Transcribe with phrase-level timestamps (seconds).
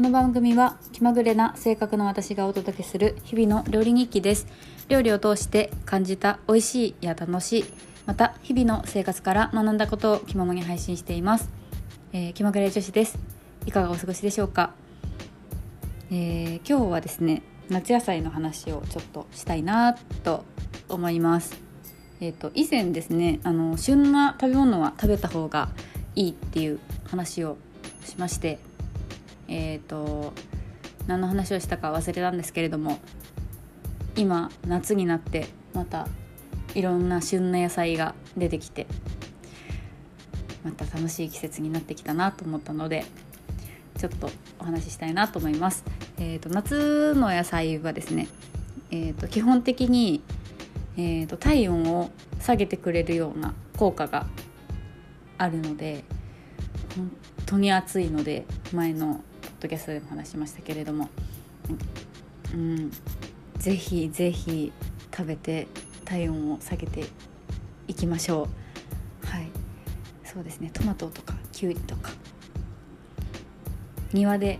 [0.00, 4.46] この番組は気まぐれな性格の私がお届けする日々の料理日記です。
[4.88, 7.64] 料理を通して感じた美味しいや楽しい
[8.06, 11.50] また日々の生活から学んだことを気ままに配信しています、
[12.14, 13.18] えー、気まぐれ女子です。
[13.66, 14.72] いかがお過ごしでしょうか、
[16.10, 19.92] えー、今日はですね夏野菜の話をちょっとしたいな
[20.24, 20.46] と
[20.88, 21.60] 思います。
[22.22, 25.68] えーと、以前ですねあの旬な食べ物は食べた方が
[26.16, 27.58] いいっていう話を
[28.06, 28.60] しまして
[29.50, 30.32] えっ、ー、と
[31.06, 32.98] 何の話をしたか忘れたんですけれども
[34.16, 36.08] 今夏になってまた
[36.74, 38.86] いろんな旬な野菜が出てきて
[40.64, 43.04] また楽しい季節になってきたなと思ったので
[43.98, 45.84] ちょっとお話ししたいなと思います。
[46.18, 48.28] えーと、夏の野菜はですね、
[48.90, 50.22] えーと基本的に
[50.96, 52.10] えーと、体温を
[52.40, 54.26] 下げてくれるような効果が
[55.38, 56.04] あるので
[56.94, 57.10] 本
[57.46, 59.22] 当に暑いので前の
[59.60, 61.08] ドキャストでも話しましたけれども、
[62.54, 62.90] うん、
[63.58, 64.72] ぜひぜひ
[65.14, 65.66] 食べて
[66.04, 67.04] 体温を下げて
[67.86, 68.48] いきましょ
[69.22, 69.26] う。
[69.26, 69.48] はい。
[70.24, 70.70] そうですね。
[70.72, 72.10] トマトとかきゅうりとか。
[74.12, 74.58] 庭で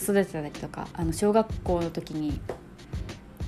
[0.00, 2.40] 育てたりとかあの小学校の時に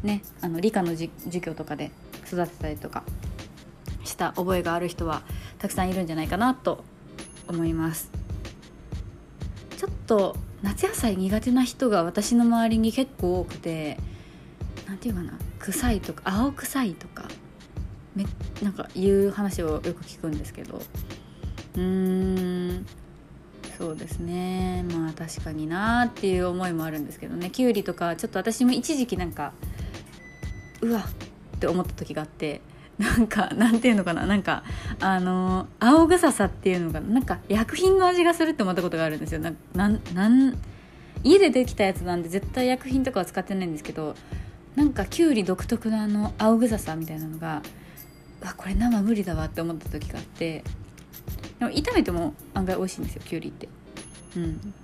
[0.03, 1.93] ねあの理科の授業とかで
[2.27, 3.05] 育てたりとか
[4.05, 5.23] した覚えがある人は
[5.59, 6.83] たくさんいるんじゃないかなと
[7.47, 8.11] 思います。
[9.77, 13.99] ちょっと夏野菜苦手な人が私の周りに結構多くて
[14.87, 17.29] 何て言うかな臭いとか青臭いとか
[18.15, 18.25] め
[18.63, 20.83] なんか言う話をよく聞くんですけど。
[21.77, 21.83] うー
[22.81, 22.87] ん
[23.79, 24.85] そうですね。
[24.93, 27.51] まあ確かになっていう思いもあるんですけどね。
[27.51, 29.55] きゅうりとかちょっと私も一時期なんか
[30.83, 32.61] うわって思った時があって
[33.01, 34.63] なんかなんていうのかななんか
[35.01, 39.41] あの青臭さっていうのがなんか薬品の味がするって思ったことがあるんですよ。
[39.41, 40.55] ななんなん
[41.25, 44.15] 家でできたやつなんで絶対薬品とかは使ってないんですけど
[44.77, 47.63] なんかきゅうり独特のあの青臭さみたいなのが
[48.43, 50.63] あこれ生無理だわって思った時があって
[51.59, 53.69] でも炒めても案外美味しいんですよきゅうりって。
[54.37, 54.75] うん。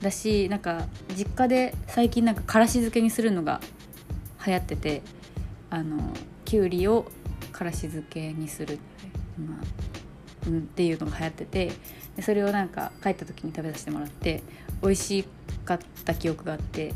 [0.00, 3.60] だしなんか実家で最近なんかからし漬けにするのが
[4.46, 5.02] 流行ってて
[5.68, 6.14] あの
[6.46, 7.10] きゅうりを
[7.60, 8.78] からし漬けにする、
[9.38, 11.72] まあうん、っていうのが流行ってて
[12.16, 14.42] でそれをなんか帰った時に食べさせてもらって
[14.82, 15.24] 美味し
[15.66, 16.94] かった記憶があって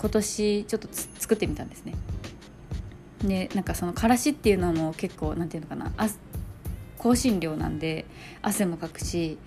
[0.00, 1.94] 今年ちょっと作ってみたんですね。
[3.22, 5.92] でなんかそのからしっていうのも結構なんていうのかな
[7.00, 8.04] 香辛料なんで
[8.42, 9.38] 汗もかくし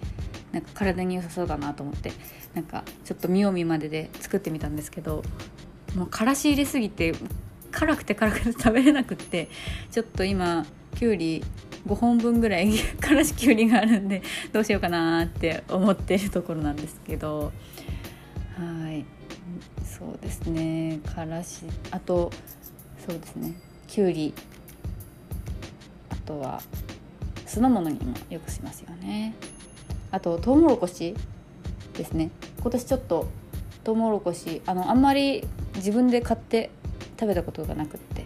[0.54, 2.14] なんか体に良さそうだなと思って
[2.54, 5.24] なんかちょっと見よう見までで作ってみたんですけど
[5.96, 7.14] もうからし入れすぎて
[7.82, 9.50] 辛くて辛くて食べれなくって
[9.90, 11.44] ちょっと今きゅうり
[11.88, 14.22] 5本分ぐらい からしきゅうりがあるんで
[14.54, 17.52] どうしようかなって思ってるところなんですけど。
[18.56, 19.04] はい。
[19.84, 21.00] そうですね。
[21.16, 22.32] からしあと
[23.04, 23.54] そうですね。
[23.88, 24.36] きゅうり。
[26.12, 26.62] あとは
[27.48, 29.34] 酢の物にもよくしますよね。
[30.12, 31.16] あととうもろこし
[31.98, 32.30] ですね。
[32.62, 33.28] 今年ちょっと
[33.84, 35.48] とうもろこしあのあんまり
[35.78, 36.70] 自分で買って
[37.22, 38.26] 食べたことがなくって。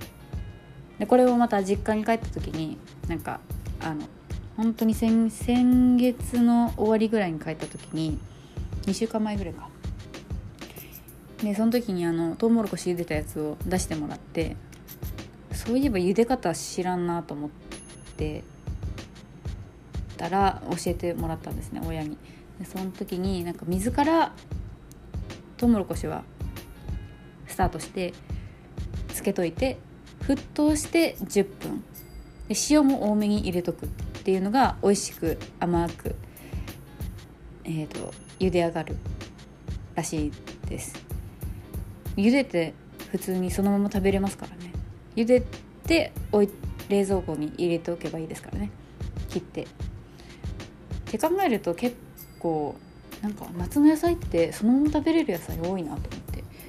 [1.00, 2.78] でこれをまた実家に帰った時に
[3.10, 3.42] なんか
[3.82, 4.08] あの
[4.56, 8.18] 本当に先先月の終わりぐらいに帰った時に
[8.84, 9.68] 2週間前ぐらいか。
[11.44, 14.56] でその時にあのトウモロコシ茹でたやつを出してもらって
[15.52, 17.50] そういえば茹で方知らんなと思っ
[18.16, 18.44] て
[20.16, 22.18] たら教えてもらったんですね親に。
[22.60, 24.32] でその時になんか水から
[25.58, 26.24] トウモロコシは
[27.48, 28.14] スタートして
[29.26, 29.78] けといて
[30.22, 31.84] 沸騰して10分。
[32.48, 33.90] で塩も多めに入れとくっ
[34.24, 36.16] ていうのが美味しく甘く、
[37.64, 38.96] えーと、茹で上がる
[39.96, 40.32] らしい
[40.70, 40.94] です。
[42.16, 42.74] 茹でて
[43.12, 44.72] 普通にそのまま食べれますからね。
[45.16, 45.44] 茹で
[45.88, 46.50] ておい
[46.88, 48.70] 冷蔵庫に入れておけばいいですからね。
[49.30, 49.64] 切って。
[49.64, 49.68] っ
[51.06, 51.96] て考えると結
[52.40, 52.76] 構
[53.22, 56.25] なんか夏の野菜ってそのまま食べれる野菜多いなと思って。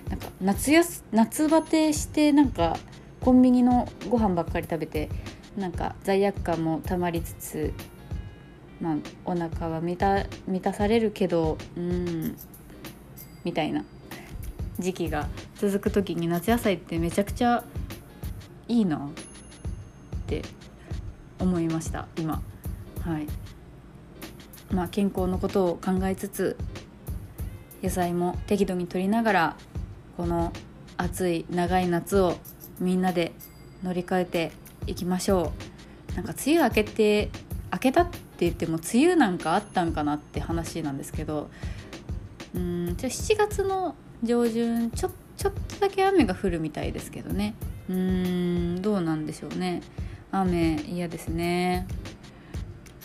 [0.09, 2.77] なんか夏やす夏バテしてなんか
[3.21, 5.09] コンビニのご飯ばっかり食べて
[5.57, 7.73] なんか罪悪感もたまりつつ、
[8.81, 12.37] まあ、お腹は満た満たされるけどうん
[13.45, 13.85] みたいな
[14.79, 17.65] 時期が続く時に夏野菜ってめちゃくちゃ
[18.69, 19.11] いいなっ
[20.27, 20.43] て
[21.39, 22.43] 思いました今。
[23.05, 23.27] はい。
[24.73, 26.57] まあ健康のことを考えつつ
[27.83, 29.57] 野菜も適度に取りながら
[30.17, 30.53] この
[30.97, 32.37] 暑い長い夏を
[32.81, 33.33] みんなで
[33.83, 34.53] 乗り換えて
[34.87, 35.53] いきましょ
[36.13, 36.15] う。
[36.15, 37.31] なんか梅雨明けて
[37.73, 41.51] 明けたって言っても梅雨なんかあったんかなって話なんですけど
[42.55, 47.55] うんじゃ7月の上旬ちょちょっとだけ雨が降るみたいですけどね。
[47.91, 49.83] うーんどうなんでしょうね。
[50.33, 51.87] 雨嫌ですね。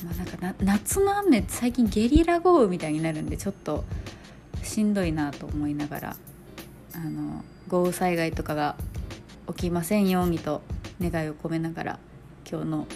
[0.05, 3.83] まあなんかな夏の雨最近ゲリラ豪雨みたいになるんでちょっと
[4.63, 6.15] しんどいなと思いながら。
[6.93, 8.75] あの豪雨災害とかが
[9.47, 10.61] 起きませんようにと
[11.01, 11.99] 願いを込めながら
[12.49, 12.87] 今日の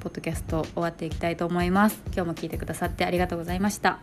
[0.00, 2.00] ポッドキャスト終わっていきたいと思います。
[2.06, 3.98] 今日も聞いてくださってありがとうございました。